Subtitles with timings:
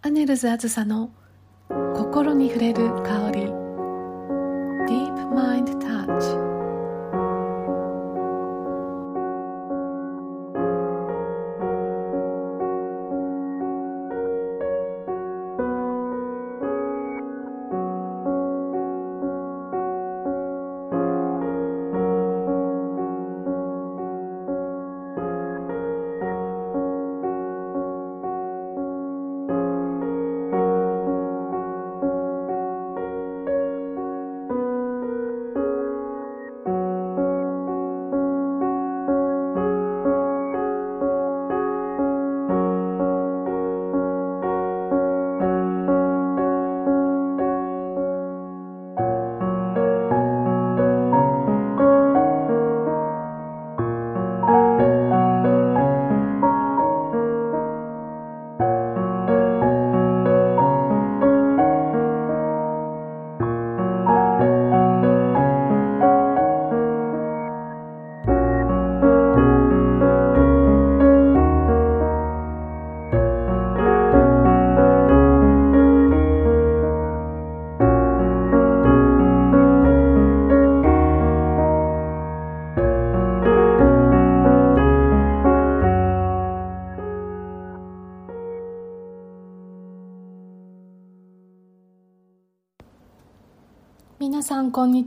[0.00, 1.10] アネルズあずさの
[1.68, 3.47] 心に触れる香り。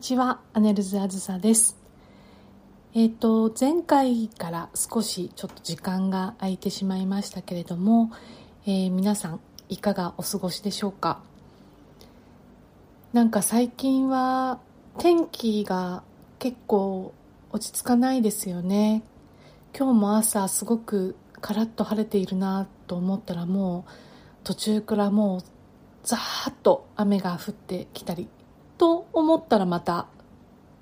[0.02, 1.77] にちはアネルズあずさです。
[2.95, 8.11] えっ、ー、と前回から少しちょっと時間が空いてしまいましたけれども、
[8.66, 11.21] えー、皆さんいかがお過ごしでしょうか？
[13.13, 14.59] なんか最近は
[14.97, 16.02] 天気が
[16.39, 17.13] 結構
[17.52, 19.03] 落ち着かないですよね。
[19.77, 23.91] 今日も朝すごくカラッと晴れているなと思ったらもう
[24.43, 25.41] 途中からもう
[26.02, 28.30] ザーッと雨が降ってきたり
[28.81, 30.07] と思ったらまた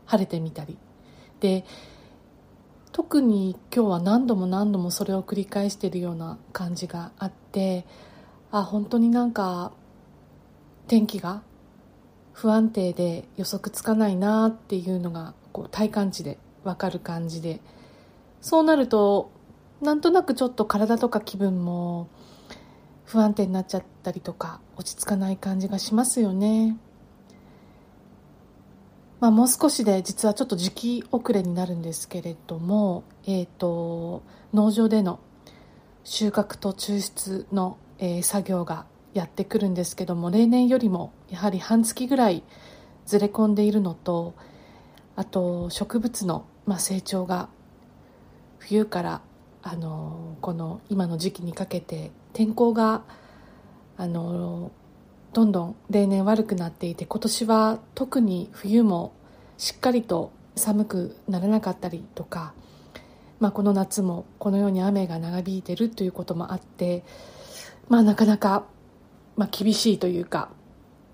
[0.06, 0.78] 晴れてみたり
[1.42, 1.66] で
[2.94, 7.86] 特に今日は何度も何度もそれを繰り返しているような感じがあって
[8.52, 9.74] あ本当になんか
[10.88, 11.42] 天気が
[12.32, 17.60] 不安定で予測つかないなっていうのがこう体感値で分かる感じで
[18.40, 19.30] そうなると
[19.82, 22.08] なんとなくちょっと体とか気分も
[23.04, 26.78] 不安定になっちゃったりとか落ち着かない感じがしますよね。
[29.20, 35.20] まあ、もう少しで実はちょっと時期遅れになるんですけれども、えーと、農場での
[36.06, 42.44] 収穫と抽出の、えー、作業がやってくるんですけども例年よりもやはり半月ぐらい
[43.06, 44.36] ずれ込んでいるのと
[45.16, 47.50] あと植物の、まあ、成長が
[48.60, 49.22] 冬から
[49.62, 53.04] あのこの今の時期にかけて天候が
[53.98, 54.72] あの
[55.34, 59.14] どんどん例年悪くなっていて今年は特に冬も
[59.58, 62.54] しっかりと寒くならなかったりとか、
[63.40, 67.04] まあ、この夏もこのように雨が長引いてるということもあって、
[67.88, 68.66] まあ、なかなか、
[69.38, 70.50] まあ、厳しいというか、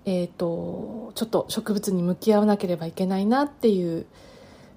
[0.04, 4.06] えーと、ちょっと植物に向き合わなければいけないなっていう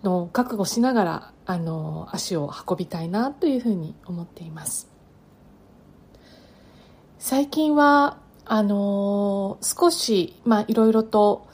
[0.04, 4.90] のを覚悟しながらあの足を運びたいなというふうに思っています。
[7.18, 8.18] 最近は
[8.52, 11.48] あのー、少し、まあ、いろいろと、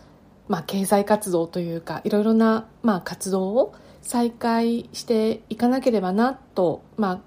[0.48, 7.20] まあ、経済活動というかいろいろな、まあ、活動を再開していかなければなと、まあ、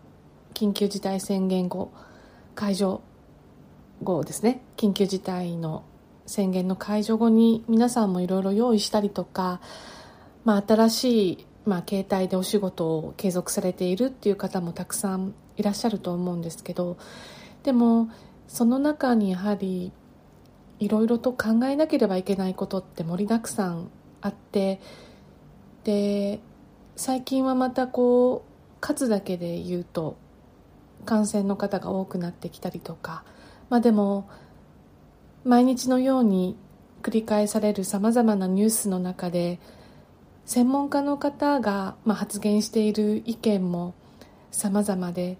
[0.54, 1.92] 緊急事態宣言後
[2.54, 3.02] 解除
[4.02, 5.84] 後ですね緊急事態の
[6.24, 9.60] 宣言の解除後に皆さんもいろいろ用意したりとか、
[10.46, 16.96] まあ、新しい、まあ、携帯でお仕事を継続されているっていう方もたくさんいらっしゃると思うんですけど
[17.64, 18.08] でも
[18.48, 19.92] その中にやはり
[20.80, 24.80] いろいろと考えなければいけないことって盛りだくさんあって
[25.84, 26.40] で
[26.96, 30.16] 最近はまたこう数だけで言うと
[31.04, 33.24] 感染の方が多くなってきたりとか
[33.68, 34.28] まあでも
[35.44, 36.56] 毎日のように
[37.02, 39.60] 繰り返されるさまざまなニュースの中で
[40.44, 43.94] 専門家の方が、まあ、発言している意見も
[44.50, 45.36] 様々で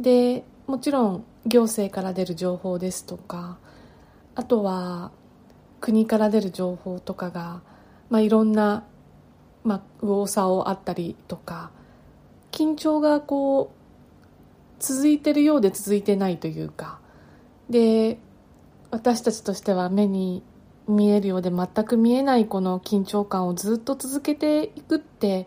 [0.00, 3.58] でもちろん行政から出る情報ですとか
[4.34, 5.10] あとは
[5.80, 7.60] 国から出る情報とかが、
[8.08, 8.84] まあ、いろんな、
[9.64, 11.70] まあ、右往左往あったりとか
[12.52, 17.00] 緊張がこう続いてるようで続いてないというか
[17.68, 18.18] で
[18.90, 20.42] 私たちとしては目に
[20.88, 25.46] 見えるようで全く見えないこの緊張感をずっと続けていくって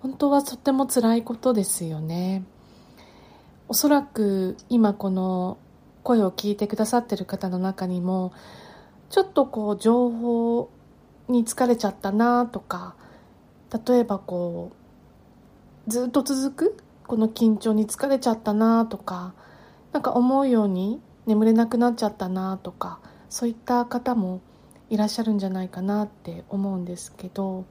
[0.00, 2.42] 本当はとっても辛いことですよね。
[3.72, 5.56] おそらく今この
[6.02, 8.34] 声を聞いてくださってる方の中にも
[9.08, 10.70] ちょっとこう情報
[11.26, 12.96] に疲れちゃったなとか
[13.86, 14.72] 例えばこ
[15.88, 19.32] うずっと続くこの緊張に疲れちゃったなとか
[19.92, 24.42] なんか思うように眠れなくなっちゃったなとかそういった方も
[24.90, 27.64] いらっしゃるんじゃないかなって思うんですけど、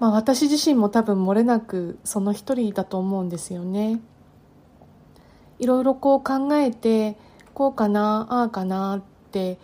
[0.00, 4.00] まあ、私自身も多分漏れなくその一人だと思うんですよね。
[5.58, 7.16] いろいろこう考えて
[7.54, 9.58] こうかなああかなって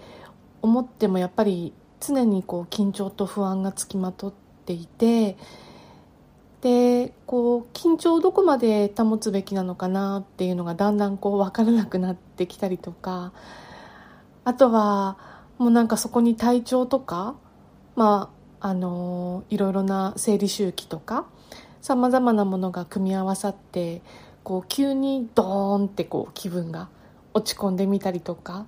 [0.62, 4.32] 思ってもやっぱり常にこう緊張と不安がつきまとっ
[4.64, 5.37] ていて
[6.62, 13.32] でこう緊張をどこまで保つべきなのかなっていうのがだんだんこう分からなくなってきたりとか
[14.44, 15.16] あとは
[15.58, 17.34] もうなんかそこに体調とか
[17.96, 21.26] まああのいろいろな生理周期とか
[21.81, 24.02] さまざまなものが組み合わさって
[24.44, 26.88] こう急にドーンってこう気分が
[27.34, 28.66] 落ち込んでみたりとか。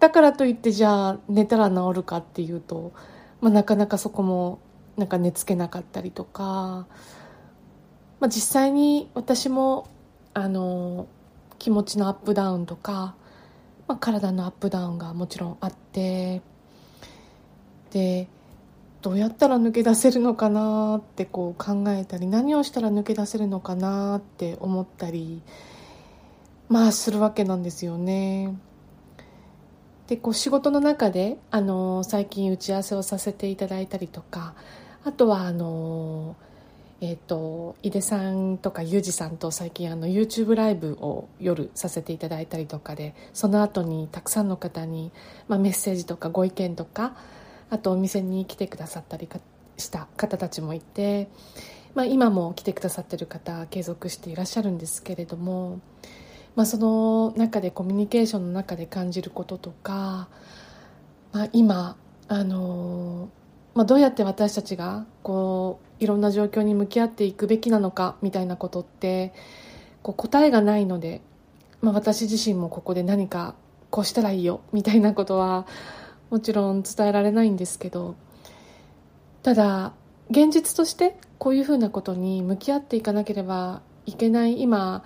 [0.00, 2.92] だからといってじゃあ寝たら治るかっていうと、
[3.40, 4.58] まあ、なかなかそこも
[4.96, 6.86] なんか寝つけなかったりとか、
[8.20, 9.88] まあ、実際に私も
[10.34, 11.06] あの
[11.58, 13.14] 気持ちのアップダウンとか、
[13.88, 16.42] まあ、体のアップダウンがもちろんあって。
[17.92, 18.28] で
[19.04, 25.42] どうやったら抜け出せるのかなってこう考えたり何をしたら抜け出せるのかなって思ったり
[26.70, 28.56] まあするわけなんですよね。
[30.06, 34.54] でこう仕事の中であの最近打ち合わせをさせていただいたりとか
[35.04, 36.34] あとはあの
[37.00, 45.12] えーと、井出さんとかユージさんと最近あの YouTube ライブを夜させていただいたりとかでその後にたくさんの方に、
[45.46, 47.14] まあ、メッセージとかご意見とか
[47.74, 49.28] あとお店に来てくださったり
[49.76, 51.28] した方たちもいて、
[51.94, 55.80] まあ、今も来てくださってる方継続していらっしゃるんですけれども、
[56.54, 60.28] まあ、その中でコミュニケーションの中で感じることとか、
[61.32, 61.96] まあ、今
[62.28, 63.28] あの
[63.74, 69.32] まあ、どうやって私たちがこういろんな状況に向き合っていくべきなのかみたいなことって
[70.02, 71.22] こう答えがないので、
[71.82, 73.56] まあ、私自身もここで何か
[73.90, 75.66] こうしたらいいよみたいなことは
[76.30, 78.16] もちろん伝えられないんですけど
[79.42, 79.92] ただ
[80.30, 85.04] 現実としてこういうふうなことに向き合っていかなければいけない今、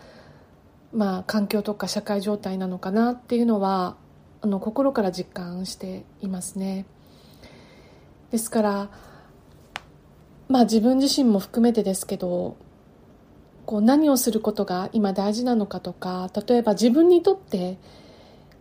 [0.92, 3.96] まあ、環境とか社会状態なのかなっていうのは
[4.40, 6.86] あの心から実感していますね。
[8.30, 8.90] ですから
[10.48, 12.56] まあ自分自身も含めてですけど
[13.66, 17.78] こう何をすることが今大事なのかとか例えば自分にとって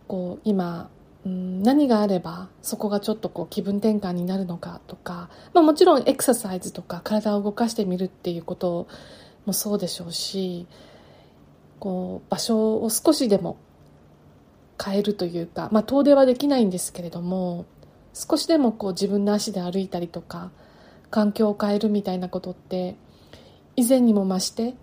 [0.07, 0.89] こう今、
[1.27, 8.88] うん、何があればそこがちょっとこう気分転換になるのかとか、まあ、もちろんエクササイズとか体を動かしてみるっていうこと
[9.45, 10.68] もそうでしょうし
[11.79, 13.57] こう場所を少しでも
[14.81, 17.65] 変えるというか、まあ、遠出はできないんですけれども
[18.13, 20.51] 少しでもこう自分の足で歩いたりとか
[21.12, 22.95] 環境を変えるみたいなことって
[23.75, 24.75] 以前にも増して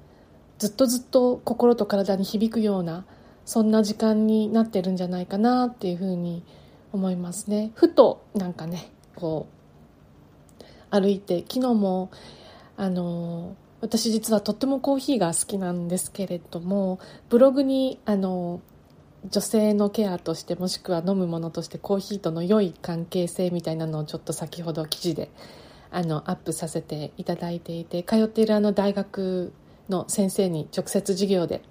[0.59, 3.07] ずっとずっと心と体に響くような
[3.45, 6.43] そんな時間になってるんじゃないかなっていうふうに
[6.93, 7.73] 思いますね。
[7.75, 9.47] ふとなんかねこ
[10.61, 12.11] う歩いて昨日も
[12.77, 16.99] あの私実はとってもコーヒーが好きなんですけれども
[17.29, 18.61] ブログにあの
[19.29, 25.31] 女性のケアとしてもしくは飲むものとしてコーヒーとの良い関係性みたいなのをちょっと先ほど記事で
[25.91, 29.53] あのアップさせていただいていて通っているあの大学
[29.89, 31.63] の先生に直接授業で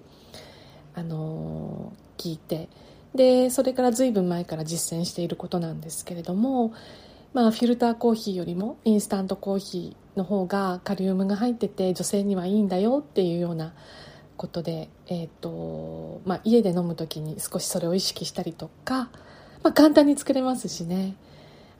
[0.94, 2.68] あの聞いて
[3.14, 6.72] でそれから随分前から実践していることなんですけれども、
[7.32, 13.72] まあ、フィルターコーヒーよりもインスタントコーヒーの方がカリウムが入ってて女性にはいいんだよっていうような
[14.36, 19.10] ことで、えーとまあ、家で飲む時に少しそれを意識したりとか、
[19.62, 21.16] まあ、簡単に作れますしね。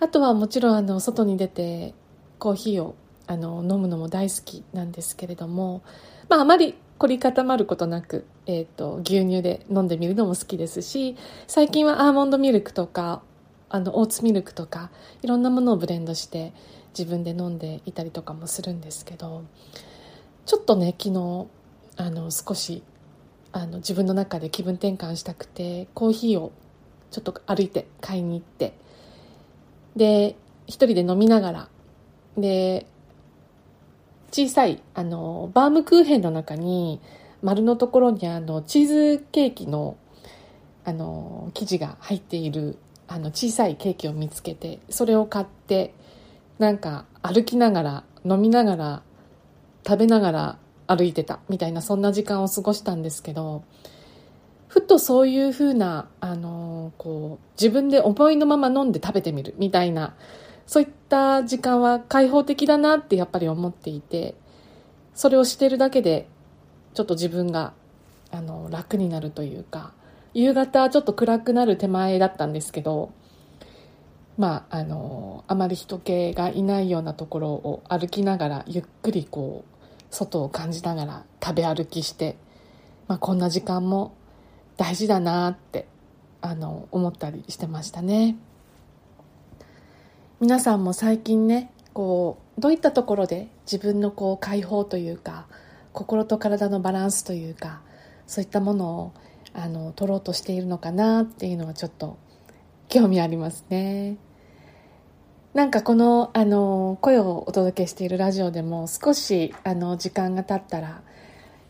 [0.01, 1.95] あとはもちろんあの外に出て
[2.39, 2.95] コーヒーを
[3.27, 5.83] あの飲むのも大好きなんですけれども、
[6.29, 13.23] まあ、あまり凝り固まることなく、えーと、牛乳で飲んでみるのも好きですし最近はアーモンドミルクとか
[13.69, 14.91] あのオーツミルクとか
[15.23, 16.53] いろんなものをブレンドして
[16.97, 19.45] 自分で飲んでいたりとかもするんですけど
[20.47, 21.47] ちょっとね昨日
[21.97, 22.83] あの少し
[23.51, 26.53] あの自分の中で気分転換したくてコーヒーを
[27.11, 28.75] ちょっと歩いて買いに行って
[29.97, 30.37] で
[30.67, 31.69] 一人で飲みながら
[32.37, 32.87] で
[34.35, 37.01] 小さいあのバームクーヘンの中に
[37.41, 38.87] 丸のところにあのチー
[39.19, 39.97] ズケーキの
[40.85, 42.77] あの生地が入っている
[43.07, 45.95] あの小さいケーキを見つけてそれを買って
[46.59, 49.03] なんか歩きながら飲みながら
[49.87, 53.63] 食べながら歩いてたみたいなそんな時間を過ごしたんですけど
[54.67, 60.17] ふっとそういうふうな、あのこう自分で思いのまま飲んで食べてみるみたいな
[60.67, 64.35] そういった時間は開放的だなってやっぱり思っていて
[65.15, 66.27] それをしてるだけで
[66.95, 67.73] ちょっと自分が
[68.33, 69.93] あの楽になるというか
[70.33, 73.13] 夕方ちょっと暗くなる手前だったんですけど
[74.37, 82.37] まああのあまり人気がいないようなところを歩きながらゆっくりこう外を感じながら食べ歩きして、
[83.07, 84.17] まあ、こんな時間も
[84.77, 85.87] 大事だなって
[86.41, 88.37] あの思ったりしてましたね。
[90.41, 95.47] 皆さんも最近ねこうどういったところで自分のこう解放というか
[95.93, 97.83] 心と体のバランスというか
[98.27, 99.13] そういったものを
[99.53, 102.19] あの取ろうとしているのかなっていうのはちょっと
[102.89, 104.17] 興味ありますね。
[105.55, 111.03] なんかこのあの声をお届けしているラジオでも少しあの時間が経ったら、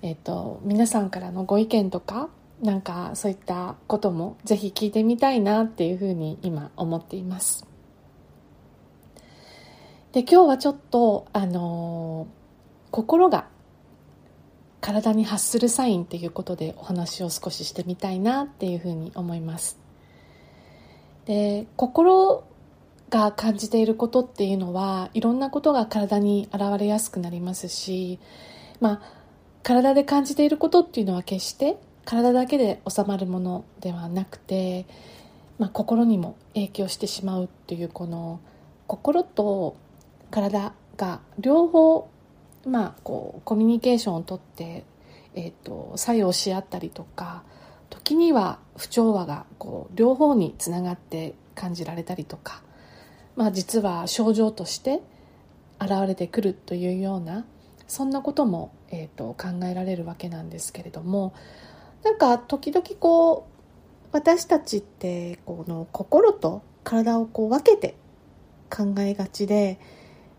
[0.01, 2.31] えっと、皆さんからのご意見とか
[2.63, 7.74] なんかそういったこともぜひ聞いてみたいなっていうふうに今思っています。
[10.15, 12.29] で今日はちょっとあの
[12.93, 13.49] 心が
[14.81, 19.77] 体に発するサインっていうことでお話を少ししてみたいなっていうふうに思います。
[21.25, 22.45] で心
[23.11, 28.21] が感じていることっていうのはいろんなことが体に現れやすくなりますし、
[28.81, 29.01] まあ、
[29.65, 34.87] 体で感じていることっていうのは決して体だけで収まるものではなくて、
[35.59, 38.39] まあ、心にも影響してしまうっていうこの
[38.87, 39.83] 心と
[40.35, 42.09] 体が両方、
[42.67, 44.85] まあ、こうコミュニケーションをとって、
[45.35, 47.45] えーと、作用し合ったりとか
[47.91, 52.65] 時には不調和がこう両方につながって感じられたりとか
[53.37, 55.01] まあ、実は症状として
[55.81, 57.45] 現れてくるというような
[57.89, 61.35] そんなことも、えーと、考えられるわけなんですけれども
[62.03, 67.97] なんか時々こう私たちってこの心と体をこう分けて
[68.71, 69.81] 考えがちで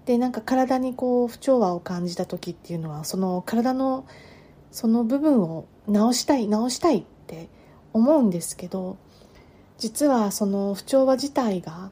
[0.05, 4.05] でなんか体にこう不調和を感じた時っていうのはその体の
[4.71, 7.49] その部分を治したい治したいって
[7.93, 8.97] 思うんですけど
[9.77, 11.91] 実はその不調和自体が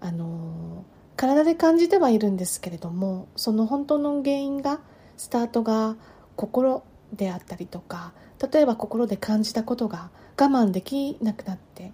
[0.00, 0.84] あの
[1.16, 4.80] 体で感じてはいるんですけれどもその本当の原因が
[5.16, 5.96] スタートが
[6.36, 6.82] 心
[7.12, 8.12] であったりとか
[8.52, 11.92] 例えば心で感じたことが我慢できなくなって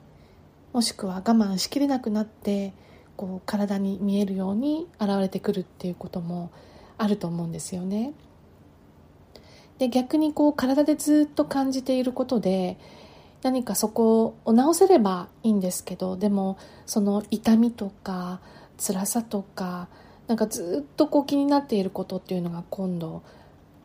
[0.73, 2.73] もしくは我慢しきれなくなって
[3.17, 6.51] こう体に見えるように現れてくるっていうことも
[6.99, 8.13] あると思うんですよね。
[9.79, 12.79] で逆にこう体でずっと感じていることで
[13.43, 18.41] 何かそこを直せればいいんですけどでもその痛みとか
[18.79, 19.89] 辛さとか
[20.29, 23.23] なんかずっとこう気になっていることっていうのが今度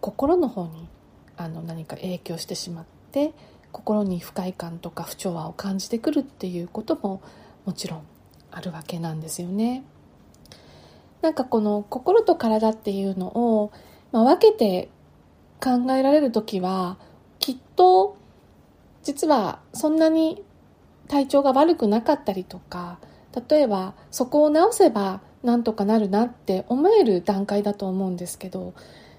[0.01, 0.88] 心の方に
[1.36, 3.34] あの何か影響してしまって
[3.72, 7.22] 心に不快感とか不調和を感じてくるっていうことも
[7.65, 8.03] もちろん
[8.57, 9.83] あるわけなんですよね。
[11.21, 13.71] なんかこの心と体っていうのを、
[14.11, 14.89] まあ、分けて
[15.61, 16.97] 考えられる時は
[17.39, 18.17] きっと
[19.03, 20.43] 実はそんなに
[21.07, 22.99] 体調が悪くなかったりとか
[23.49, 28.73] 例えばそこを直せばなんとかなるなって思える段階だと思うんですけど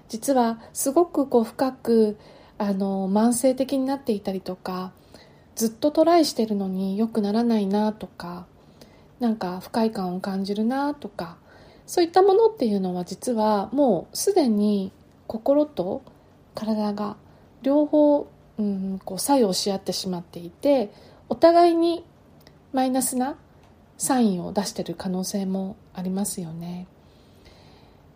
[0.07, 2.17] 実はすごくこう深く
[2.57, 4.91] あの慢性的になっていたりとか
[5.55, 8.45] ずっとトライしてるのに良くならないなとか
[9.19, 11.37] なんか不快感を感じるなとか
[11.85, 14.91] そういったものっていうのは実はもうすでに
[15.27, 16.01] 心と
[16.55, 17.17] 体が
[17.61, 18.27] 両方
[18.59, 20.91] うん、こう作用し合ってしまっていて
[21.29, 22.03] お互いに
[22.73, 23.37] マイナスな
[23.97, 26.87] サインを出している可能性もありますよね。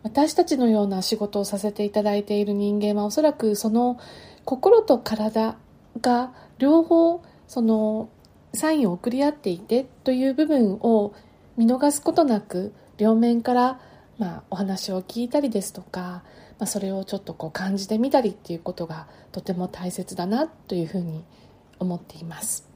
[0.04, 3.98] 私たちのような仕事をさせていただいている人間はおそらくその
[4.44, 5.56] 心と体
[6.02, 8.10] が両方その
[8.54, 11.14] サインを送り合っていてという部分を
[11.58, 13.80] 見逃すことなく両面から、
[14.18, 16.24] まあ、お話を聞いたりですとか
[16.64, 21.26] まあ、それをちょっとこう感じてみたりっていうことがとても大切だなというふうに
[21.78, 22.70] 思っています。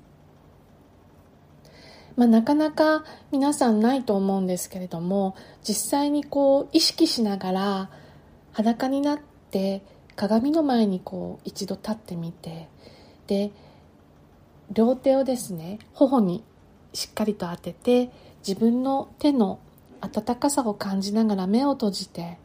[2.18, 7.90] まあ、なかなか皆さんないと思うんですけれども実際にこう意識しながら
[8.52, 9.20] 裸になっ
[9.52, 9.84] て
[10.16, 12.68] 鏡の前にこう一度立ってみて
[13.28, 13.52] で
[14.72, 16.44] 両手をですね頬に
[16.94, 18.12] しっかりと当てて
[18.48, 19.60] 自分の手の
[20.02, 22.38] 温かさを感じながら目を閉じて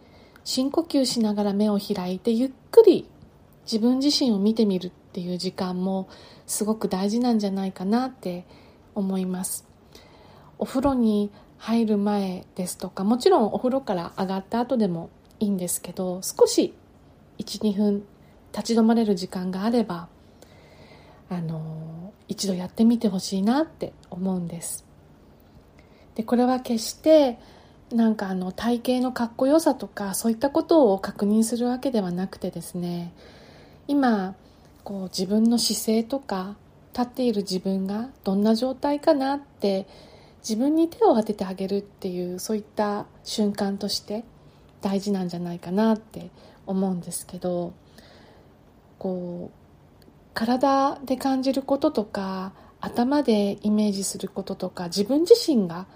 [0.44, 3.08] 深呼吸しながら目を開いてゆっくり
[3.64, 6.08] 自分自身を見てみるっていう時間も
[6.46, 8.44] すごく大事なんじゃないかなって
[8.94, 9.66] 思います。
[10.58, 16.74] お風呂に入る前ですとかもちろんお風呂から上がった後でもいいんですけど少し
[17.38, 18.04] 12分
[18.52, 20.08] 立ち止まれる時間があれば
[21.32, 24.84] あの一度やってみてほしいなって思うんです。
[26.14, 27.38] でこれは決して
[27.90, 33.12] なんかあの体型のかっこよさとかそういったことを確認するわけではなくてですね
[33.86, 34.34] 今
[34.84, 36.56] こう自分の姿勢とか
[36.92, 39.86] 立っている自分がどんな状態かなって
[40.40, 44.24] 自分に手を当ててあげるっていうそういった瞬間として
[44.80, 46.30] 大事なんじゃないかなって
[46.66, 47.72] 思うんですけど
[48.98, 49.61] こう
[50.34, 55.86] 体で感じることとか頭でイメージすることとか自分自身が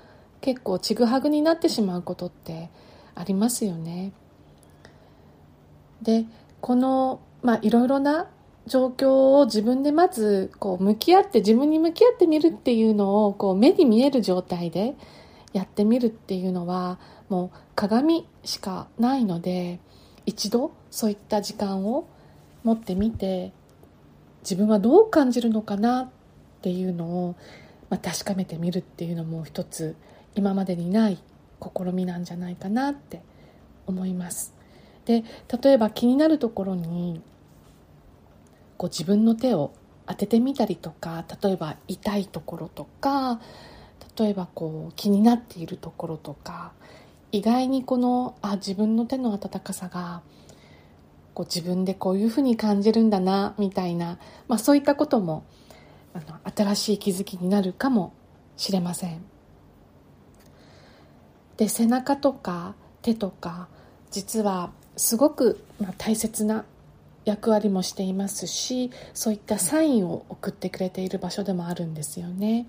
[0.41, 2.71] 結構ちぐはぐになってしまうことって
[3.15, 4.13] ありますよね。
[6.03, 6.27] で
[6.61, 8.29] この、まあ、いろいろな
[8.67, 14.95] 状況を自分でまずこう向き合って自分に向き合ってみるっていうのをこう目に見える状態で
[15.53, 19.81] やってみるっていうのはもう鏡しかないので
[20.27, 22.09] 一度そういった時間を
[22.65, 23.53] 持ってみて
[24.49, 26.09] 自分はどう感じるのかなっ
[26.63, 27.35] ていうのを、
[27.91, 29.97] まあ、確かめてみるっていうのも一つ
[30.37, 31.19] 今までにない
[31.61, 33.23] 試みなんじゃないかなって
[33.89, 34.55] 思います。
[35.05, 35.25] で
[35.63, 37.21] 例えば気になるところに
[38.77, 39.73] こう自分の手を
[40.07, 43.41] 当ててみたりとか例えば痛いところとか
[44.17, 46.73] 例えばこう気になっているところとか
[47.33, 50.23] 意外にこのあ自分の手の温かさが
[51.37, 55.45] こう自分でこういうふうに感じるんだなみたいな、まあ、そういったことも
[56.15, 58.15] あの新しい気づきになるかも
[58.57, 59.23] しれません。
[61.59, 63.69] で背中とか手とか
[64.11, 65.63] 実はすごく、
[65.99, 66.65] 大切な
[67.27, 72.67] 役割もしていますしそういったサインを送ってくれている場所でもあるんですよね。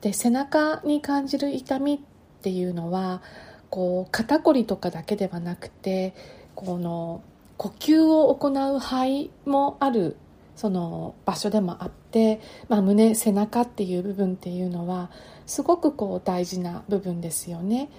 [0.00, 1.98] で背中に感じる痛みっ
[2.40, 3.20] ていうのは
[3.68, 6.14] こう肩こりとかだけではなくて
[6.54, 7.22] この
[7.56, 10.16] 呼吸を行う肺もある
[10.56, 15.10] その場所でもあって、まあ、胸背中っていう部分っていうのは
[15.46, 17.90] すごくこう大事な部分ですよね。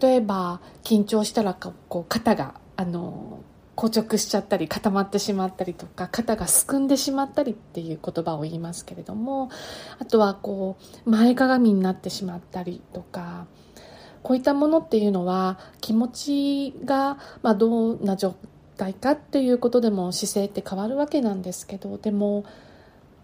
[0.00, 3.40] 例えば緊張したらこう肩があの
[3.76, 9.50] 硬直しちゃったり固まってしまったりとか肩がすくんでしまったりっていう言葉を言いますけれども
[9.98, 13.46] あとはこう前かがみになってしまったりとか
[14.22, 18.34] こういったものっていうのは気持ちが、まあ、どんな状
[18.76, 22.44] 態かっていうことでも姿勢って変わるわけなんですけどでも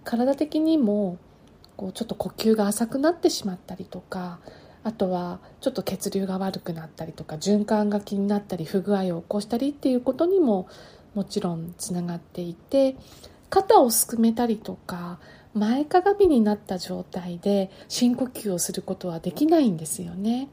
[0.05, 1.19] 体的にも
[1.77, 4.41] こうちょっと呼吸が浅くなってしまったりとか
[4.85, 10.69] あとはちょっと血流が悪くなったりとか循環が気になったり不具合を起こしたりっていうことにも
[11.15, 12.97] もちろんつながっていて
[13.51, 15.19] 肩をすくめたりとか
[15.55, 20.49] 前かがみになった状態で深呼吸をすることはできないんですよね。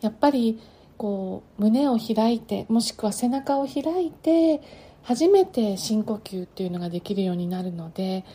[0.00, 0.58] やっぱり
[1.00, 4.60] こう胸を開いてもしくは背中を開いて
[5.02, 8.26] 初めて深呼吸っていうのができるようになるので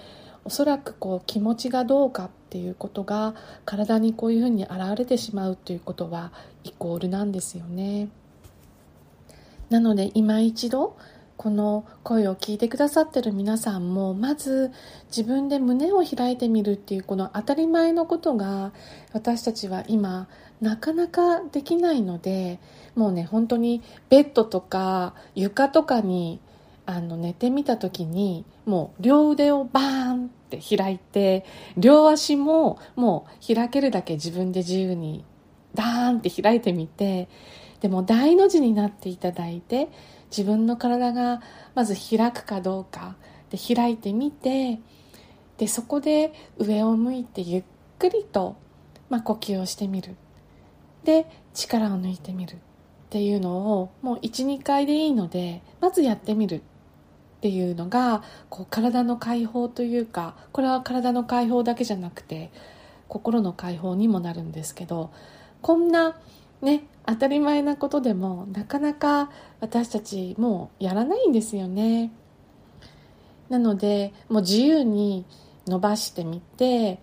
[0.46, 6.32] おそらくこう気持ちがどうかっていうことが体にこういうふうに現れてしまうということは
[6.64, 8.10] イコールなんですよね。
[9.70, 10.98] なので今一度
[11.38, 14.72] この声を聞いてくださってる皆さんもまず
[15.08, 18.72] 自分で胸を開いてみるっていうこの当たり前のことが
[19.14, 20.28] 私たちは今
[20.62, 22.60] なかなかできないので
[22.96, 26.40] もうね本当にベッドとか床とかに
[26.86, 31.46] あの寝てみた時にもう両腕をバーンって開いて
[31.78, 35.26] 両足ももう開けるだけ自分で自由に
[35.74, 37.28] ダーンって開いてみて
[37.82, 39.90] でも大の字になっていただいて
[40.30, 41.42] 自分の体が
[41.76, 43.16] まず開くかどうか
[43.50, 44.80] で開いてみて
[45.58, 47.64] でそこで上を向いてゆっ
[48.00, 48.58] くりと、
[49.10, 50.16] まあ、呼吸をしてみる。
[51.04, 52.56] で力を抜いてみる。
[52.56, 52.58] っ
[53.10, 56.56] ていうのをもう12回でいいのでまずやってみる。
[56.56, 56.62] っ
[57.42, 62.52] ていうのがこう体の解放というかこれは体の解放だけじゃなくて
[63.08, 65.12] 心の解放にもなるんですけど
[65.62, 66.18] こんな
[66.62, 72.12] ね当たり前なことでもなかなか私たちもうやらないんですよね。
[73.50, 75.26] なのでもう自由に
[75.68, 77.00] 伸ばしてみて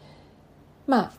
[0.87, 1.13] まあ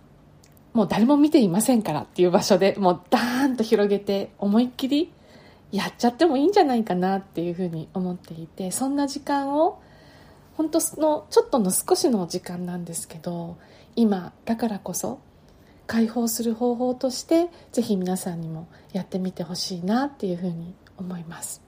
[0.73, 5.11] もう誰も見ていませんからっていう場所でもうダーンと広げて思いっきり
[5.71, 9.81] やっちゃってもいいんじゃないかなっていうふうに思っていてそんな時間を
[10.55, 13.57] 本当のちょっとの少しの時間なんですけど
[13.95, 15.19] 今だからこそ
[15.87, 21.61] 解放する方法としてぜひ皆さんにもやってみてほしいなっていうふうに思います。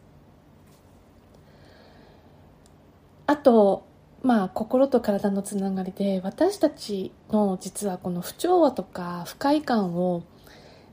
[3.28, 3.86] あと
[4.22, 10.24] まあ心と体のつながりで私たちの実はこの不調和とか不快感を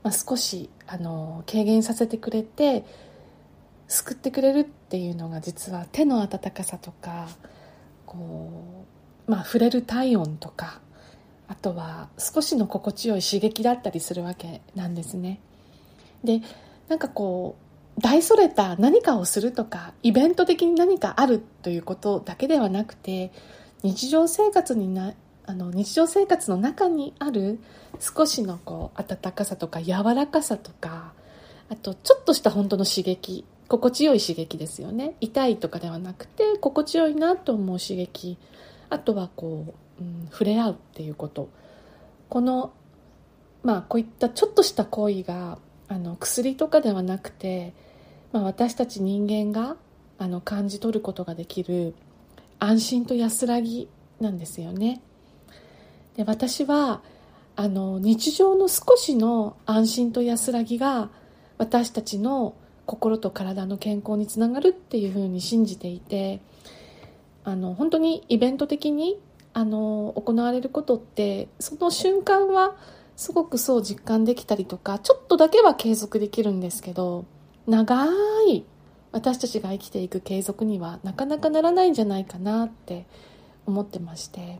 [0.03, 2.85] まあ、少しあの軽減させてくれて
[3.87, 7.29] 救ってくれるっていうのが実は手の温かさとか
[8.05, 8.85] こ
[9.25, 10.81] まあ、触れる体温とか
[11.53, 15.39] あとは少しの心地よい刺激だったりするわけなんですね。
[16.23, 16.41] で
[16.87, 17.55] なんかこ
[17.95, 23.31] う大それた何かをするとかイベント的に何かあるということだけではなくて
[23.83, 25.13] 日常生活にな
[25.45, 27.59] あの日常生活の中にある
[27.99, 31.13] 少しのこう温かさとか柔らかさとか
[31.69, 38.39] あとちょっとした本当の刺激心地よい刺激ですよね痛いとかではなくて心地よいなと思う刺激
[38.89, 41.49] あとはこう、うん、触れ合うっていうこと
[42.29, 42.73] この
[43.63, 47.73] まあこういったちょっとした行為があの薬とかではなくて、
[48.31, 49.77] まあ、私たち人間が
[50.17, 51.93] あの感じ取ることができる
[52.59, 55.01] 安心と安らぎなんですよね。
[56.15, 57.01] で私は
[57.55, 61.09] あの日常の少しの安心と安らぎが
[61.57, 66.41] 私たちの心と体の健康につながるっていうふうに信じていて
[67.43, 69.19] あの本当にイベント的に
[69.53, 72.75] あの行われることってその瞬間は
[73.15, 77.25] すごくそう実感できたりとかちょっとだけは継続できるんですけど
[77.67, 78.07] 長
[78.47, 78.65] い
[79.11, 83.05] 私たちが生きていく継続にはなかなかならないんじゃないかなって
[83.65, 84.59] 思ってまして。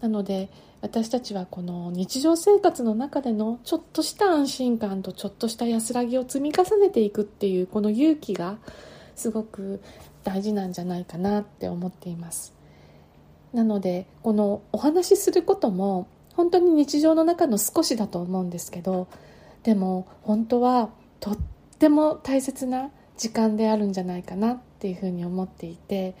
[0.00, 0.48] なので
[0.80, 8.56] 私たちはこの日常生活の中でのちょっとした安心感とちょっとした安らぎを積み重ねていくっていうこの勇気が
[9.14, 9.82] すごく
[10.24, 12.59] 大事なんじゃないかなって思っています。
[13.52, 19.08] なのでこのお話しすることも本当に日常の中の少しだと思うんですけど
[19.62, 21.38] でも本当はとっ
[21.78, 26.14] ても大切な時間であるんじゃないかなっていうふうに思っていて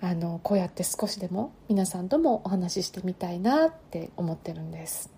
[0.00, 5.10] あのこうやって少しでも皆さんともお話ししてみたいなって思ってるんです。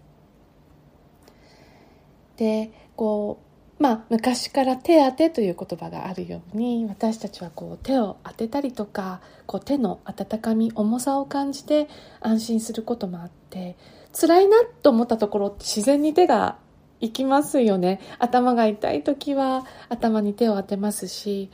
[2.36, 3.47] でこう
[3.78, 11.88] まあ昔から手当てという言葉があるように私たちはこう手を当てたりとかこう手の温かみ重さを感じて
[12.20, 13.76] 安心することもあって
[14.12, 16.56] 辛いなと思ったところ自然に手が
[17.00, 18.00] 行きますよね。
[18.18, 21.50] 頭が痛い時は頭に手を当てますし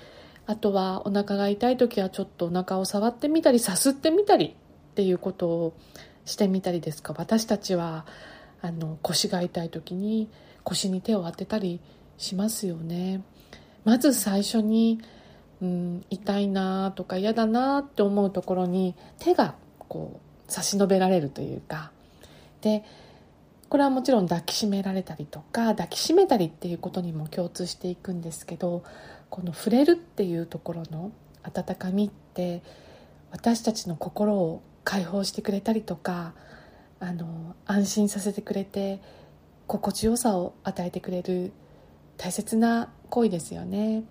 [0.46, 4.56] あとはお腹が痛い時はちょっとお腹を触ってみたりさすってみたり
[4.92, 5.74] っていうことを
[6.24, 7.14] してみたりですか？
[7.18, 8.06] 私たちは
[8.62, 10.30] あの腰が痛い時に
[10.62, 11.82] 腰に手を当てたり
[12.18, 13.22] しますよね。
[13.84, 15.00] まず最初に、
[15.62, 19.54] うん、痛いなとか嫌だなって思うところに手が
[19.88, 21.90] こう差し伸べられるというか
[22.60, 22.82] で
[23.68, 28.84] これはもちろん抱きしめられたりとか抱きしめたりっていうことにも共通していくんですけど
[29.30, 32.62] この触れるっていうところの温かみって
[33.30, 36.34] 私たちの心を解放してくれたりとか
[37.00, 39.00] あの安心させてくれて
[39.66, 41.52] 心地よさを与えてくれる
[42.16, 44.04] 大切な行為ですよね。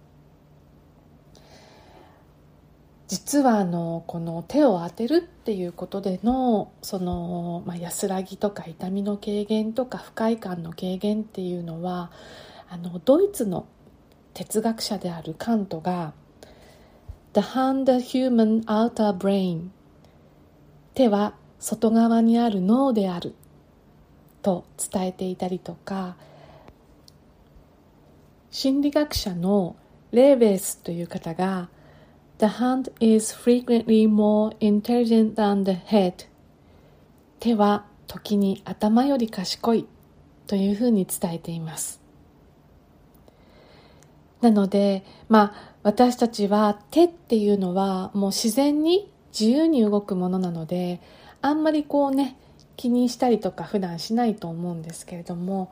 [3.07, 12.11] 実はあのこの手を当てるっていうことでのその、まあ、安らぎとか痛みの軽減とか不快感の軽減っていうのは
[12.69, 13.67] あのドイツの
[14.33, 16.13] 哲学者であるカントが
[17.33, 19.67] The hand human outer brain
[20.95, 23.35] 手は外側にある脳である
[24.41, 26.15] と伝えていたりとか
[28.53, 29.75] 心理学者の
[30.11, 31.69] レーベースという方が
[32.37, 36.27] The hand is frequently more intelligent than the head.
[37.39, 39.87] 手は時に頭より賢い
[40.45, 41.99] というふうに伝えています。
[44.41, 51.01] なので、まあ、私たちは手っていうのはもう自然に自由に動くものなので、
[51.41, 52.37] あんまりこうね、
[52.77, 55.71] 気にしたりとか普段しないと思うんですけれども、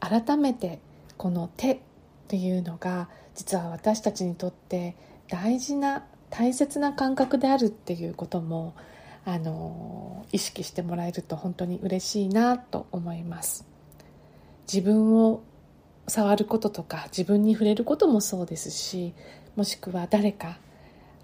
[0.00, 0.80] 改めて
[1.16, 1.82] この手
[2.26, 4.96] っていうのが実は私たちにとって
[5.28, 8.74] 大事な大切な感覚であるっていうことも
[9.24, 13.64] あの意識してもらえると本当に嬉しいなと思います。
[14.72, 15.42] 自分を
[16.08, 19.14] 触ることとか自分に触れることもそうですし
[19.54, 20.58] もしくは誰か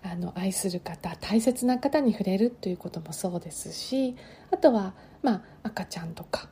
[0.05, 4.17] あの愛する方大切な方に触れるということもそうですし
[4.53, 6.49] あとは、まあ、赤ちゃんとか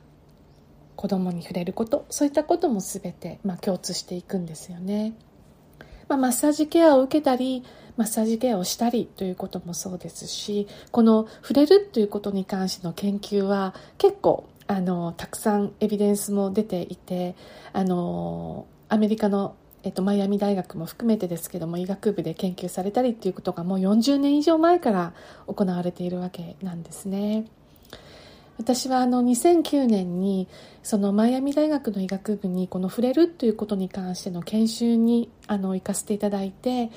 [0.95, 5.13] 子供に触れることそういったことも全て、まあ、共通していくんですよね、
[6.07, 7.63] まあ、マッサージケアを受けたり
[7.97, 17.35] マッサージケアをしたりということもそうですしこの触れるということに関しての研究は結構あのたくさんエビデンスも出ていて
[17.73, 25.13] あのアメリカの、えっと、マイアミ大学も含めてですけども医学部で研究されたりっていうことがもう40年以上前から
[25.47, 27.45] 行われているわけなんですね。
[28.61, 30.47] 私はあの2009年に
[30.83, 36.91] そのマイアミ大学の医学部にこの触れるということに関しての研修にあの行かせていただいて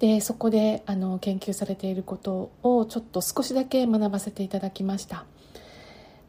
[0.00, 5.26] でそこであの研究されていることをちょっと少しだけ学ばせていただきました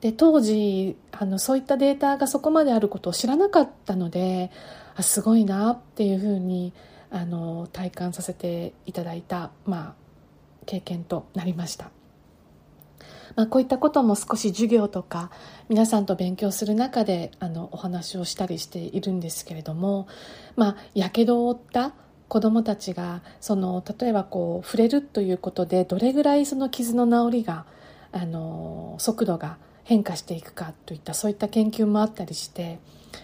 [0.01, 4.51] で当時あのそういったデータがそこまであることを知らなかったので
[4.95, 6.71] あすごいなっていうふうに
[7.09, 9.93] あの体感させていただいた、まあ、
[10.67, 11.96] 経験となりました。
[13.37, 15.29] まあ、こういったことも少し授業とか
[15.69, 20.07] 皆さんと勉強する中であのお話をしたりしているんですけれども、
[20.95, 21.93] やけどを負った
[22.27, 27.65] 子どもたちがその例えばこう触れるということでどれぐらいその傷の治りが
[28.11, 32.79] あの速度が変化していくかといったそういった研究もあったりして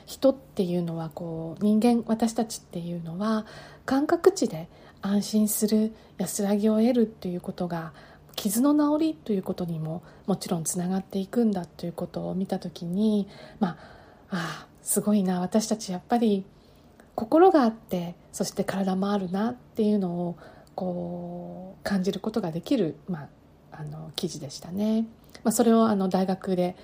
[0.05, 3.47] 人っていうのはこう人間私たちっていうのは
[3.85, 4.69] 感覚値で
[5.01, 7.91] 安心する安らぎを得るということが
[8.43, 13.29] 傷の治りということにももちろんつながっていくんだということを見た時に
[13.61, 13.77] まあ
[14.31, 16.43] あすごいな私たちやっぱり
[17.15, 20.37] 心があってそして体もあるなっていうのを
[20.75, 23.29] こう感じることができる、ま
[23.71, 25.05] あ、あの記事でしたね。
[25.45, 26.75] まあ、それをあの大学で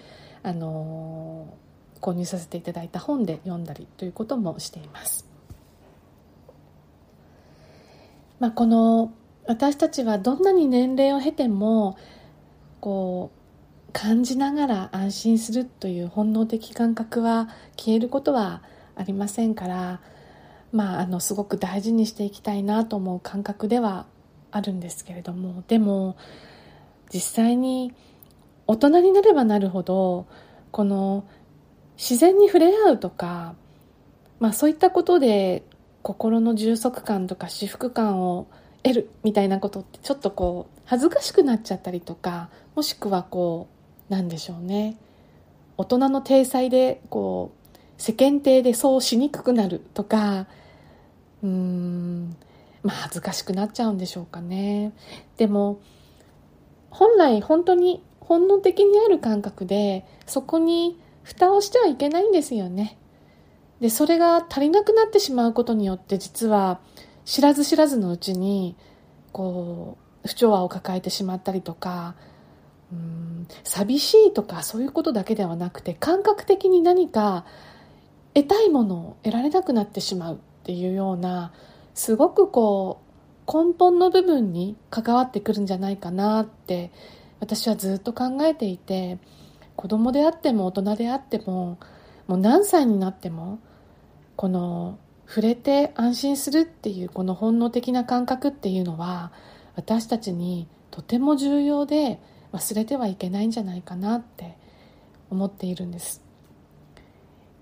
[0.44, 1.54] あの
[2.00, 5.28] 購入させていただいた本で読んだりということもしています。
[8.40, 9.12] まあ、この
[9.50, 11.98] 私たちはどんなに年齢を経ても
[12.82, 18.62] こう感じながら安心するという本能的感覚は消えることは
[18.96, 20.02] ありませんから
[20.72, 24.06] まああのすごく大事にしていきたいなと思う感覚では
[24.52, 26.16] あるんですけれどもでも
[27.12, 27.92] 実際に
[28.68, 30.28] 大人になればなるほど
[30.70, 31.26] この
[31.98, 33.56] 自然に触れ合うとか、
[34.40, 35.64] まあ、そういったことで
[36.04, 38.46] 心の充足感とか至福感を
[38.84, 43.68] 得るみたいなことってちょっとこう恥ずかしくなっちゃったりとかもしくはこ
[44.10, 44.98] うなんでしょうね。
[45.78, 50.48] 大人の体裁でこう世間体でそうしにくくなるとか
[51.44, 52.36] うーん
[52.84, 54.94] まあ恥ずかしくなっちゃうんでしょうかね。
[55.38, 55.80] でも
[56.90, 62.98] 本来本当に本能的にある感覚でそこに蓋をしてはいけないんですよね。
[63.80, 66.80] でそれが足りなくなってしまうことによって実は
[67.30, 68.76] 知らず知らずのうちに
[69.34, 72.16] こう不調和を抱えてしまったりとか
[72.92, 77.46] うん寂しいとかそういうことだけではなくて感覚的に何か
[78.34, 81.54] 得たいものを得られなくなってしまうっていうような
[81.94, 83.00] すごくこ
[83.46, 86.92] う根本の部分に関わってくるんじゃないかなって
[87.40, 89.20] 私はずっと考えていて
[89.76, 91.78] 子供であっても大人であっても
[92.26, 93.60] もう何歳になっても
[94.36, 94.98] この
[95.30, 99.32] 触れて安心するっていうこの本能的な感覚っていうのは
[99.76, 102.20] 私たちにとても重要で
[102.52, 104.58] 忘れてはいけないんじゃないかなって
[105.30, 106.24] 思っているんです。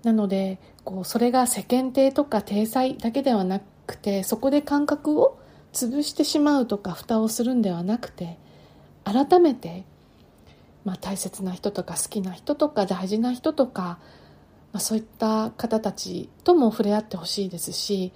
[0.02, 5.38] なのでこうそれが世間体とか体裁だけではなくてそこで感覚を
[5.74, 8.38] 潰してしまうとか蓋をするんではなくて
[9.04, 9.84] 改めて、
[10.86, 13.98] まあ、大切な人とか好きな人とか大事な人とか
[14.72, 18.12] まあ、そういった方たちとも触れ合ってほしいですし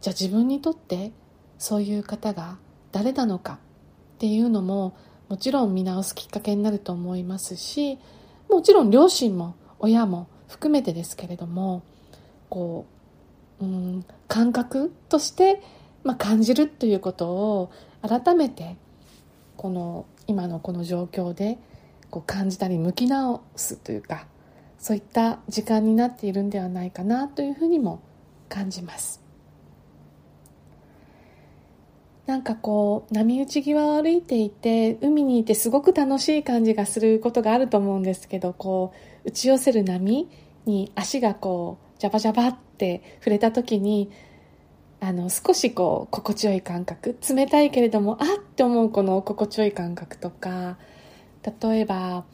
[0.00, 1.12] じゃあ自分にとって
[1.58, 2.58] そういう方が
[2.92, 4.96] 誰なのかっていうのも
[5.28, 7.98] もちろん見直すきっかけになると思いますし
[8.48, 11.82] もちろん両親も親も含めてですけれども
[12.48, 12.86] こ
[13.60, 15.62] ううん感覚として、
[16.04, 17.70] まあ、感じるということを
[18.02, 18.76] 改めて
[19.56, 21.58] この今のこの状況で
[22.10, 24.26] こう感じたり向き直すというか
[24.78, 28.00] そういった時間になっているんではないかなというふうにも
[28.48, 29.28] 感じます。
[32.26, 38.92] なんかこう波打ち際を歩いていて海にいてすごく楽しい感じがすることがあると思うんですけどこ
[39.24, 40.28] う打ち寄せる波
[40.66, 44.10] に足がこうジャバジャバって触れた時に
[45.00, 50.76] あの少しこう心地よい感覚冷たいけれどもあって思うこの心地よい感覚とか
[51.62, 52.24] 例えば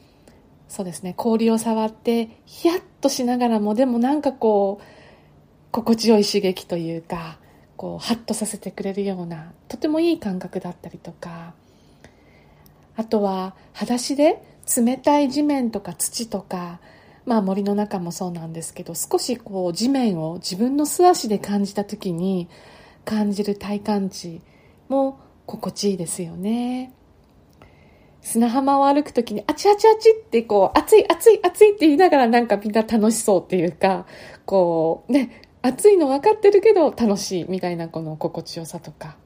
[0.75, 4.85] そうですね氷を触ってヒヤッとしながらもでもなんかこう
[5.71, 7.39] 心地よい刺激というか
[7.77, 11.55] こうハッとさせてくれるようなとてもいい感覚だったりとか
[12.97, 14.43] あとは裸足で
[14.77, 16.81] 冷たい地面とか土とか
[17.25, 22.49] まあ森の中もそうなんですけど少しこう地面を自分の素足で感じた時に
[23.05, 24.41] 感じる体感値
[24.89, 26.93] も心地いいですよね。
[28.25, 34.07] 砂浜を歩くときに、あちあちあちってこう、暑い暑い暑いって言いながらなんかみんな楽しそうっていうか、
[34.47, 39.19] こう、ね、暑いの分かってるけど楽しいみたいなこの心地よさとか。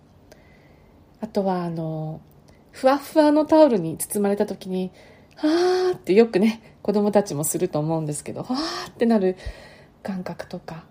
[1.21, 2.21] あとはあの、
[2.73, 4.91] ふわふわのタオルに包まれた時に、
[5.37, 9.37] はーってよくね、子供たちもすると思うんですけど、わーってなる
[10.03, 10.85] 感覚とか。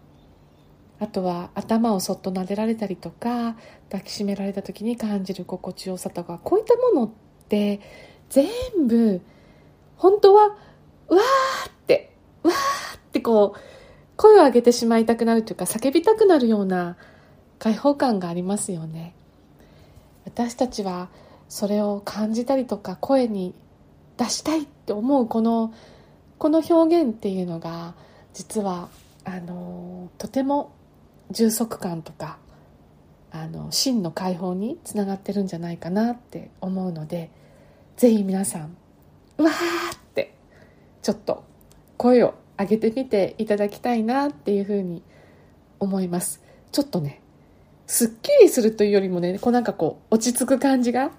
[0.99, 3.55] あとは頭をそっと撫でられたりとか
[3.91, 7.11] 抱きしめられた時に感じる心地よさとかこういったものっ
[7.47, 7.79] て
[8.29, 8.47] 全
[8.87, 9.21] 部
[9.95, 10.55] 本当は
[11.09, 13.59] うわーってうわーってこう
[14.15, 16.97] 声を上げてしまいたくなるというか叫びたくなるような
[17.59, 19.13] 開放感がありますよね。
[20.25, 21.09] 私たちは
[21.49, 23.53] それを感じたりとか声に
[24.17, 25.73] 出したいって思うこの
[26.37, 27.95] この表現っていうのが
[28.33, 28.89] 実は
[29.23, 30.71] あのとても
[31.31, 32.37] 充足感とか
[33.41, 37.29] あの真の解放につながってるんじゃないかなって思うので
[37.95, 38.75] ぜひ皆さん
[39.37, 40.35] うわーって
[41.01, 41.43] ちょっと
[41.97, 45.03] 声を上げてみていただきたいなっていうふうに
[45.79, 46.41] 思います。
[46.71, 47.21] ちょっとね
[47.85, 51.11] すっきりするというよりもねこうなんかこう落ち着く感じが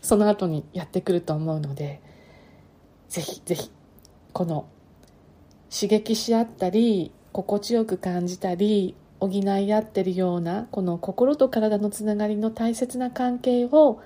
[0.00, 2.00] その後にやってくると思うので
[3.08, 3.70] ぜひぜひ
[4.32, 4.68] この
[5.70, 14.00] 刺激し合ったり心地よく感じたり補い合ってるようなこの心と体のつながりの大切な関係を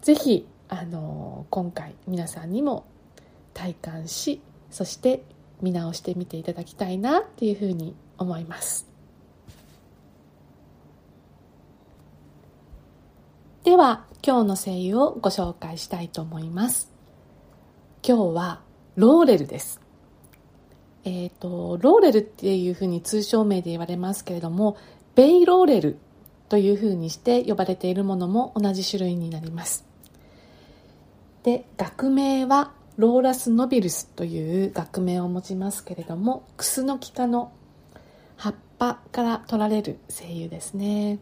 [0.00, 2.86] ぜひあの今回皆さんにも
[3.54, 4.40] 体感し
[4.70, 5.22] そして
[5.62, 8.86] 見直してみていただきたいなっていうふうに思います。
[13.64, 16.90] では今日の声優をご紹介したいと思います。
[18.06, 18.60] 今日は
[18.94, 19.85] ローレルです。
[21.06, 24.76] えっ、ー、と、ローレルっていうふうに通称名で言われますけれども、
[25.14, 25.98] ベイローレル
[26.48, 29.84] というふうにして呼ばれているものも同じ種類になります。
[31.44, 37.52] で、学名はローラス・ノビルスという学名を持ちますけれども、クスノキ科の
[38.36, 41.20] 葉っぱから取られる精油ですね。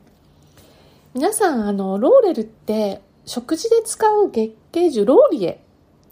[1.12, 5.63] 皆さん、あの、ローレルって食事で使う月桂樹ローリエ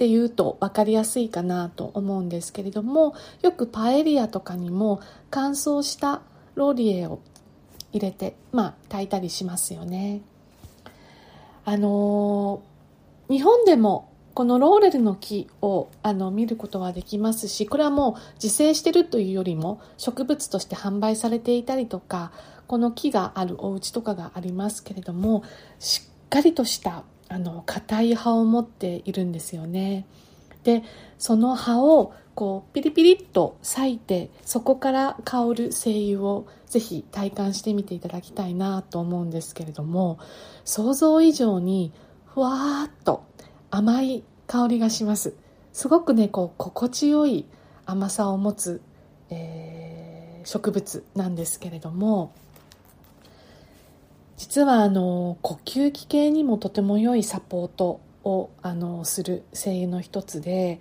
[0.02, 6.22] っていうと分かりやすいかなと思うんですけれどもよくパエリアとかにも乾燥した
[6.56, 7.20] ローリエを
[7.92, 10.22] 入れて、まあ、炊いたりしますよね。
[11.64, 22.32] あのー、日本でもこのローレルの木をあの見ることはできますしこれはもう自生してるというよりも植物として販売されていたりとか
[22.66, 25.44] この木があるお家とかがありますけれども
[25.78, 30.06] しっかりとしたあの硬い葉を持っているんですよね。
[30.64, 30.82] で
[31.18, 40.18] その葉をこうピリピリっと裂いてそこから香る精油をぜひ体感してみていただきたいなと思うんですけれども
[40.64, 41.92] 想像以上に
[42.26, 43.24] ふわーっと
[43.70, 45.34] 甘い香りがします
[45.72, 47.44] すごくねこう心地よい
[47.86, 48.80] 甘さを持つ、
[49.30, 52.32] えー、植物なんですけれども
[54.42, 60.81] 実はあの呼吸器系にもとても良いサポートをあのする精油の一つで、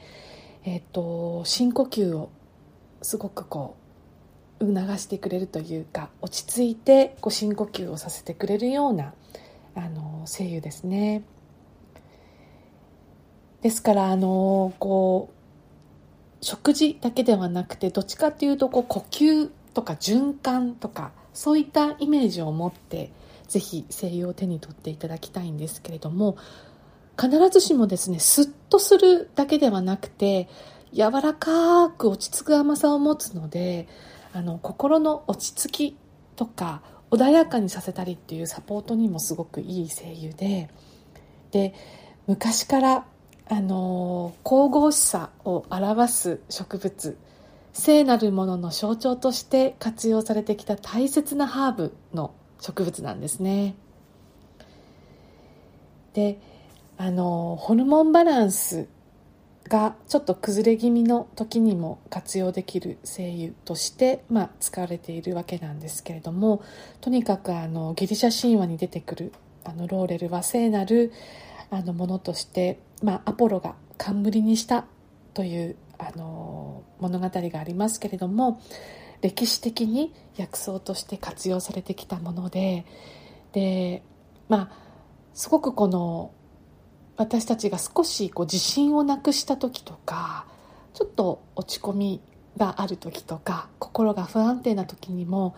[0.66, 2.32] えっと、深呼吸を
[3.04, 3.76] すごくこ
[4.60, 9.14] う促してくれるというか落ち着いてこう深呼吸をさせてくれるような
[9.76, 11.22] あの精油ですね。
[13.62, 23.12] ですからあのこう食事だけではなくてどっちかっていうとこう呼吸とか循環とかそういったイメージを持って
[23.52, 26.38] ぜひ精油を手に取っていただきたいんですけれども
[27.20, 30.48] 必ずしもですねスッとするだけではなくて
[30.94, 33.90] 柔らかく落ち着く甘さを持つので
[34.32, 35.98] あの心の落ち着き
[36.38, 40.70] とか穏やかにさせたりっていうサポートにもすごくいい精油で
[41.52, 41.74] で
[42.28, 43.06] 昔から
[43.50, 47.18] あの神々しさを表す植物
[47.74, 53.76] 聖なるものの象徴として活用されてきた大切なハーブの植物なんですね。
[56.14, 56.40] で
[56.98, 58.88] あのホルモンバランス
[59.68, 66.62] がちょっと崩れ気味の時にも活用できる精油として、まあ、使われているわけなんですけれども
[67.00, 71.14] とにかくあのギリシャ神話に出てくるあのローレルは聖なる
[71.70, 74.86] あのものとして、まあ、アポロが冠にした
[75.34, 78.60] というあの物語がありますけれども
[79.22, 82.86] 歴史的に薬草として活用されてきたもので
[83.54, 84.04] で
[84.50, 84.78] まあ
[85.34, 86.34] すごくこの
[87.18, 90.46] 私たちが少しこう自信をなくした時とか
[90.94, 92.22] ちょっと落ち込み
[92.58, 95.56] がある時とか心が不安定な時にも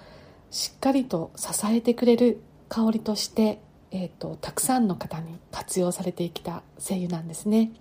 [0.51, 3.59] しっかりと支えてくれる香りとして、
[3.91, 7.71] えーと、たくさんの方に活用されてきた精油なんですね。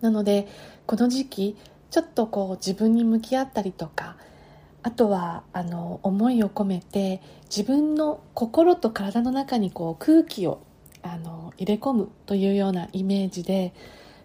[0.00, 0.46] なので
[0.86, 1.56] この時期
[1.90, 4.16] ちょっとこう自分に向き合ったりとか
[4.82, 10.60] あとはあの思いを込めて自分の心と体の中にこう空気を
[11.02, 13.74] あの入れ込むというようなイメージで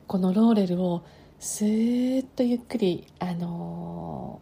[0.07, 1.03] このローレルを
[1.39, 4.41] スーッとゆっくりあの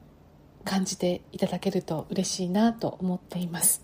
[0.63, 3.84] 感じていただけると嬉しいなと思っています。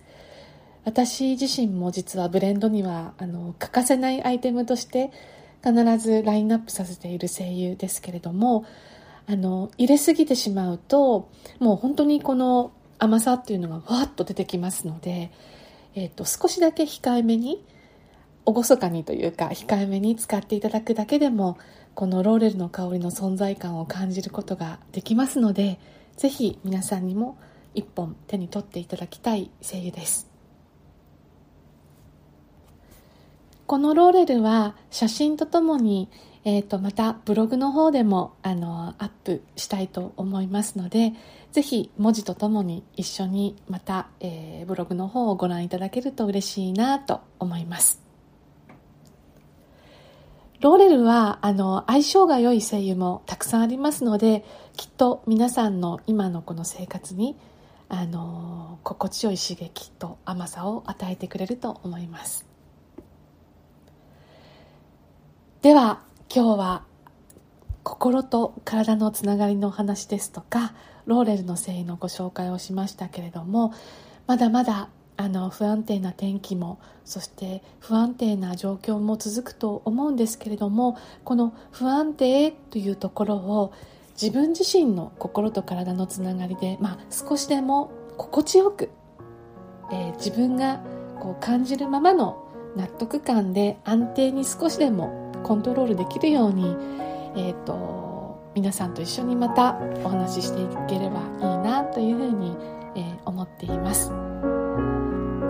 [0.85, 5.11] 私自身も実はブレンドにはあの欠かせないアイテムとして
[5.61, 8.65] 必ずラインナップさせている精油ですけれども
[9.29, 15.31] あの入れすぎてしまうともう本当にこの甘さっていうのがわっと出てきますので、
[15.95, 17.63] えーと、少しだけ控えめに
[18.45, 21.57] 厳かにというか控えめに使っていただくだけでも
[21.93, 25.79] このローレルの香りの存在感を感じることができますので
[26.15, 27.37] ぜひ皆さんにも
[27.75, 30.27] 一本手に取っていただきたい精油です。
[33.67, 36.09] このローレルは写真とともに
[36.47, 41.11] えー、とまたブログの方でもあのアップしたいと思いますので
[41.51, 48.01] ぜひ文字とともに一緒にまた、えー、ブログの方をご覧いただけると嬉しいなと思います。
[50.61, 54.45] ローレルはあの相性が良い精油もたくさんありますので
[54.77, 57.35] きっと皆さんの今のこの生活に
[57.89, 62.45] あの心地よい刺激と甘さを与えてくれると思います。
[65.61, 66.83] では今日は
[67.83, 70.73] 心と体のつながりのお話ですとか
[71.05, 73.73] ローレルの繊維のご紹介をしましたけれども
[74.27, 83.73] まだまだあの不安定な天気もそして不安定な状況も続くと思うんですけれどもこの不安定というところを
[84.21, 88.89] 自分自身の心と体のつながりで、まあ、少しでも心地よく、
[89.91, 90.81] えー、自分が
[91.21, 92.46] こう感じるままの
[92.77, 96.75] 納得感で安定に少しでもコントロールできるように、
[97.35, 102.55] えーと、皆さんと一緒にまたお話ししていければいいなというふうに、
[102.95, 104.11] えー、思っています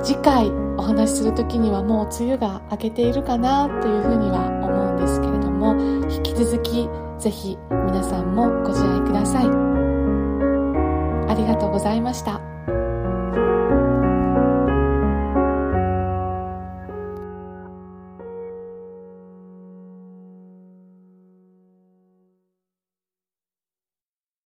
[0.04, 5.76] 次回お話しする時にはもう梅雨が明けているかなというふうには思うんですけれども
[6.10, 6.88] 引き続き
[7.20, 12.57] ぜひ皆さんもご自愛くださいありがとうございました。